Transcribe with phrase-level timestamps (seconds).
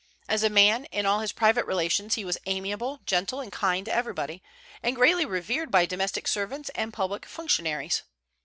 [0.27, 3.93] As a man, in all his private relations he was amiable, gentle, and kind to
[3.93, 4.41] everybody,
[4.81, 8.01] and greatly revered by domestic servants and public functionaries.